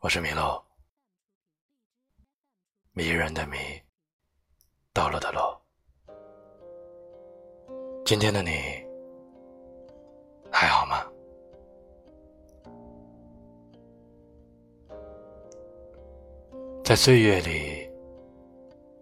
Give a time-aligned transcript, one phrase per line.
[0.00, 0.62] 我是麋鹿，
[2.92, 3.56] 迷人的迷，
[4.92, 5.40] 道路的路。
[8.04, 8.50] 今天的你
[10.52, 11.04] 还好吗？
[16.84, 17.90] 在岁月里，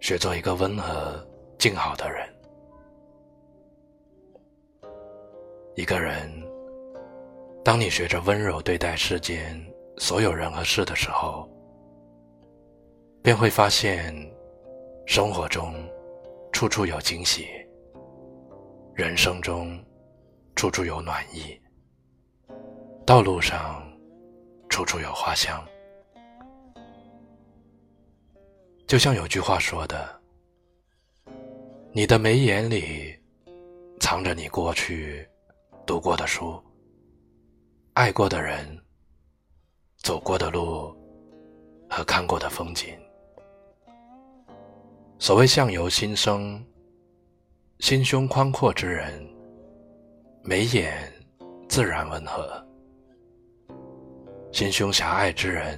[0.00, 1.22] 学做一个温和、
[1.58, 2.26] 静好的人。
[5.74, 6.32] 一个人，
[7.62, 9.62] 当你学着温柔对待世间。
[9.98, 11.48] 所有人和事的时候，
[13.22, 14.14] 便会发现，
[15.06, 15.74] 生活中
[16.52, 17.46] 处处有惊喜，
[18.94, 19.82] 人生中
[20.54, 21.58] 处处有暖意，
[23.06, 23.82] 道路上
[24.68, 25.66] 处处有花香。
[28.86, 30.20] 就像有句话说的
[31.90, 33.18] ：“你的眉眼里
[33.98, 35.26] 藏着你过去
[35.84, 36.62] 读过的书，
[37.94, 38.80] 爱过的人。”
[40.06, 40.94] 走过的路
[41.90, 42.96] 和看过的风景。
[45.18, 46.64] 所谓相由心生，
[47.80, 49.28] 心胸宽阔之人，
[50.44, 51.12] 眉眼
[51.68, 52.44] 自然温和；
[54.52, 55.76] 心胸狭隘之人，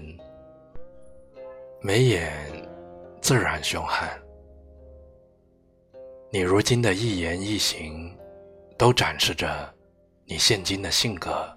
[1.80, 2.30] 眉眼
[3.22, 4.10] 自然凶悍。
[6.30, 8.14] 你如今的一言一行，
[8.76, 9.74] 都展示着
[10.26, 11.48] 你现今的性格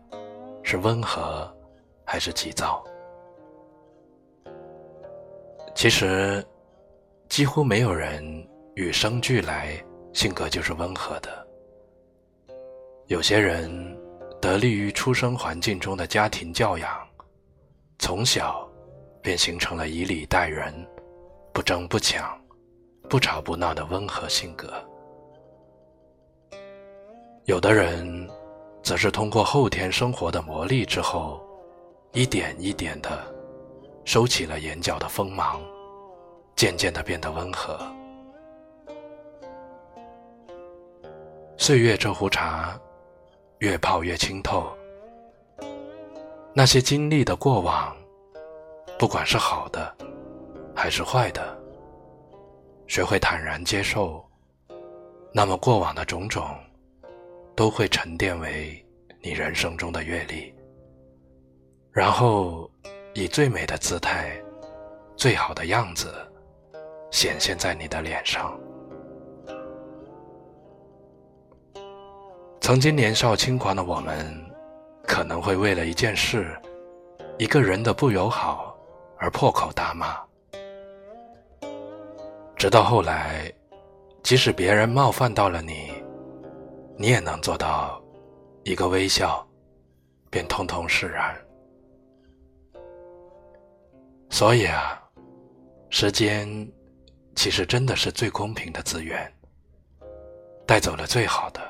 [0.63, 1.53] 是温和。
[2.11, 2.83] 还是急躁。
[5.73, 6.45] 其实，
[7.29, 8.21] 几乎没有人
[8.75, 9.81] 与生俱来
[10.11, 11.47] 性格就是温和的。
[13.07, 13.97] 有些人
[14.41, 16.89] 得力于出生环境中的家庭教养，
[17.97, 18.69] 从小
[19.21, 20.73] 便形成了以礼待人、
[21.53, 22.37] 不争不抢、
[23.07, 24.67] 不吵不闹的温和性格。
[27.45, 28.29] 有的人
[28.83, 31.41] 则是通过后天生活的磨砺之后。
[32.13, 33.25] 一点一点的
[34.03, 35.61] 收起了眼角的锋芒，
[36.57, 37.79] 渐渐的变得温和。
[41.55, 42.77] 岁月这壶茶，
[43.59, 44.69] 越泡越清透。
[46.53, 47.95] 那些经历的过往，
[48.99, 49.95] 不管是好的
[50.75, 51.57] 还是坏的，
[52.87, 54.21] 学会坦然接受，
[55.31, 56.45] 那么过往的种种，
[57.55, 58.85] 都会沉淀为
[59.21, 60.53] 你人生中的阅历。
[61.93, 62.71] 然后，
[63.13, 64.31] 以最美的姿态、
[65.17, 66.07] 最好的样子，
[67.11, 68.57] 显现在你的脸上。
[72.61, 74.33] 曾经年少轻狂的我们，
[75.03, 76.57] 可能会为了一件事、
[77.37, 78.73] 一个人的不友好
[79.17, 80.17] 而破口大骂。
[82.55, 83.51] 直到后来，
[84.23, 85.91] 即使别人冒犯到了你，
[86.95, 88.01] 你也能做到
[88.63, 89.45] 一个微笑，
[90.29, 91.35] 便通通释然。
[94.31, 94.99] 所以啊，
[95.89, 96.47] 时间
[97.35, 99.31] 其实真的是最公平的资源，
[100.65, 101.61] 带走了最好的，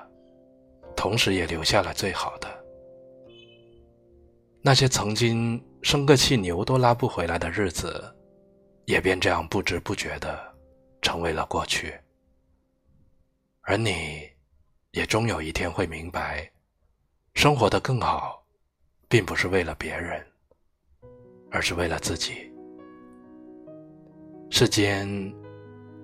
[0.96, 2.48] 同时也留下了最好的。
[4.62, 8.16] 那些曾经生个气牛都拉不回来的日子，
[8.86, 10.40] 也便这样不知不觉的
[11.02, 11.94] 成为了过去。
[13.62, 14.30] 而你，
[14.92, 16.50] 也终有一天会明白，
[17.34, 18.46] 生活的更好，
[19.10, 20.24] 并不是为了别人，
[21.50, 22.51] 而是为了自己。
[24.62, 25.10] 世间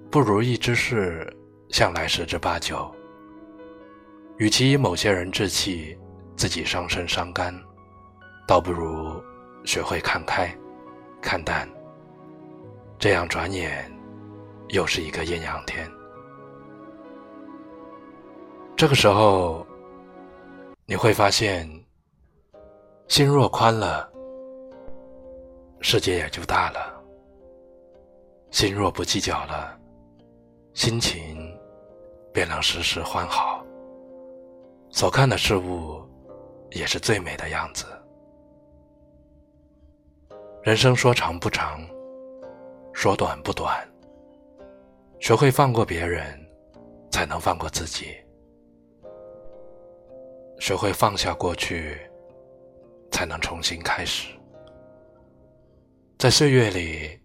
[0.09, 1.31] 不如意之事，
[1.69, 2.91] 向来十之八九。
[4.38, 5.95] 与其以某些人置气，
[6.35, 7.53] 自己伤身伤肝，
[8.47, 9.23] 倒不如
[9.63, 10.51] 学会看开、
[11.22, 11.69] 看淡。
[12.97, 13.96] 这样转眼
[14.69, 15.88] 又是一个艳阳天。
[18.75, 19.67] 这个时候，
[20.88, 21.69] 你会发现，
[23.07, 24.12] 心若宽了，
[25.79, 26.97] 世界也就大了。
[28.57, 29.79] 心若不计较了，
[30.73, 31.56] 心情
[32.34, 33.63] 便能时时欢好。
[34.90, 36.03] 所看的事物
[36.72, 37.85] 也是最美的样子。
[40.64, 41.87] 人生说长不长，
[42.93, 43.87] 说短不短。
[45.20, 46.43] 学会放过别人，
[47.11, 48.08] 才能放过自己；
[50.59, 51.96] 学会放下过去，
[53.11, 54.35] 才能重新开始。
[56.17, 57.22] 在岁月里。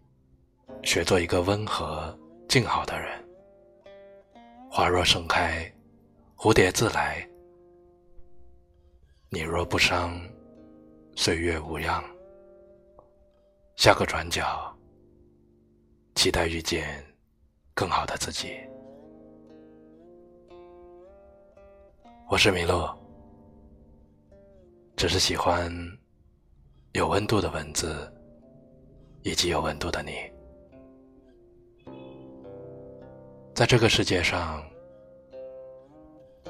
[0.82, 2.16] 学做一个温和、
[2.48, 3.08] 静好的人。
[4.70, 5.72] 花若盛开，
[6.36, 7.26] 蝴蝶自来。
[9.30, 10.20] 你若不伤，
[11.14, 12.04] 岁月无恙。
[13.76, 14.76] 下个转角，
[16.14, 17.02] 期待遇见
[17.74, 18.56] 更好的自己。
[22.28, 22.88] 我是麋鹿，
[24.96, 25.72] 只是喜欢
[26.92, 28.12] 有温度的文字
[29.22, 30.12] 以及有温度的你。
[33.54, 34.64] 在这个世界上，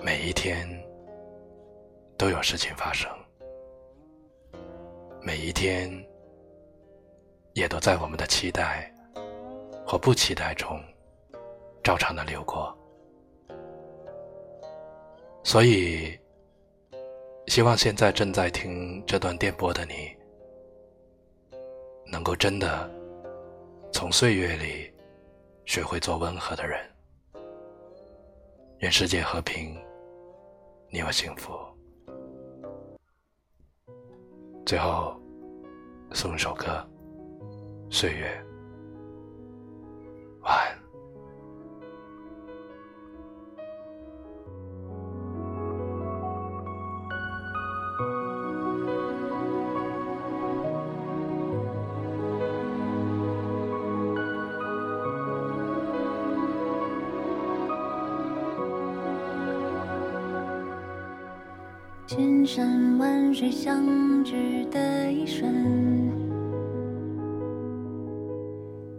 [0.00, 0.68] 每一天
[2.16, 3.10] 都有事情发生，
[5.20, 5.90] 每一天
[7.54, 8.88] 也都在我们的期待
[9.84, 10.80] 或不期待中
[11.82, 12.72] 照常的流过。
[15.42, 16.16] 所以，
[17.48, 20.16] 希望现在正在听这段电波的你，
[22.06, 22.88] 能够真的
[23.92, 24.88] 从岁月里
[25.66, 26.80] 学会做温和的人。
[28.82, 29.80] 愿世界和平，
[30.90, 31.52] 你我幸福。
[34.66, 35.16] 最后，
[36.10, 36.66] 送一首歌，
[37.94, 38.44] 《岁月》，
[40.42, 40.81] 晚安。
[62.06, 65.50] 千山万水相聚的一瞬，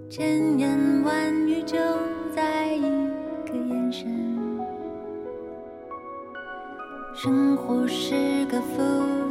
[0.10, 1.78] 千言万语就
[2.36, 2.82] 在一
[3.46, 4.10] 个眼神。
[7.14, 8.82] 生活是个复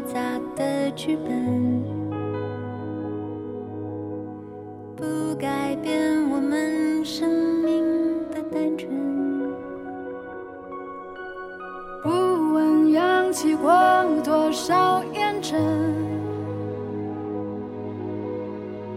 [0.06, 0.20] 杂
[0.54, 1.82] 的剧本，
[4.94, 7.28] 不改变我们生
[7.64, 7.82] 命
[8.30, 9.11] 的单纯。
[13.62, 13.72] 过
[14.24, 15.56] 多少烟尘，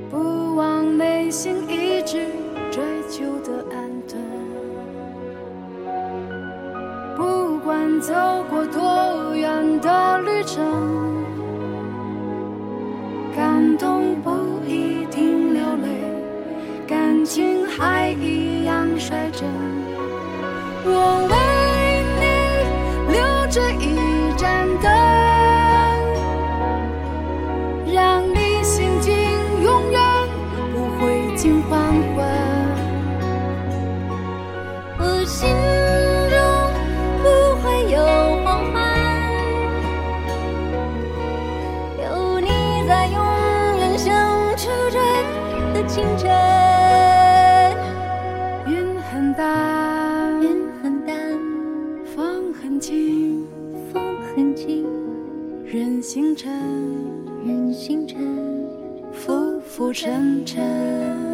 [0.09, 2.25] 不忘内心一直
[2.71, 3.77] 追求的安
[4.07, 4.17] 顿。
[7.15, 8.11] 不管走
[8.49, 10.65] 过多远的旅程，
[13.35, 14.31] 感动不
[14.67, 15.87] 一定流泪，
[16.87, 19.47] 感情还一样率真。
[20.87, 21.35] 我为
[22.19, 22.23] 你
[23.13, 23.21] 留
[23.51, 23.94] 着一
[45.87, 46.29] 清晨，
[48.67, 50.49] 云很淡，云
[50.81, 51.15] 很淡，
[52.03, 53.45] 风很轻，
[53.93, 54.03] 风
[54.35, 54.85] 很轻，
[55.63, 56.51] 人星辰，
[57.45, 58.17] 人星辰，
[59.13, 61.24] 浮浮沉沉。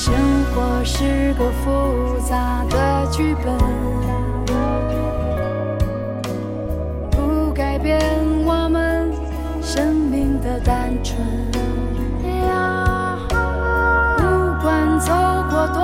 [0.00, 0.14] 生
[0.54, 3.52] 活是个复杂的剧本，
[7.10, 7.98] 不改变
[8.46, 9.12] 我们
[9.60, 11.18] 生命的单纯。
[14.18, 14.22] 不
[14.62, 15.12] 管走
[15.50, 15.82] 过多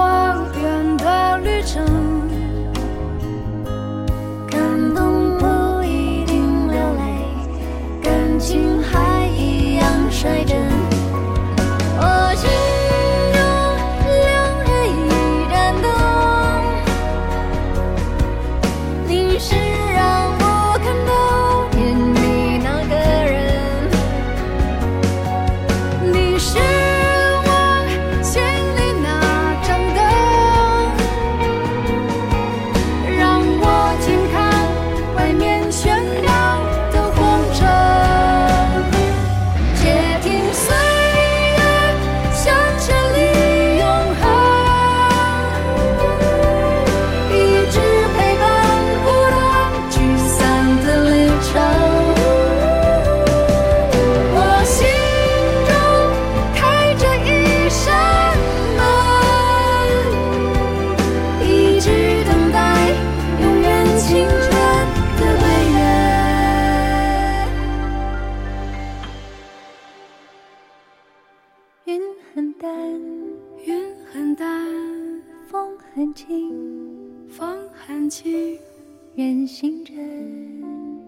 [79.16, 81.06] 人心真，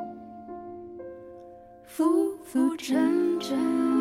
[1.82, 3.95] 浮浮沉沉。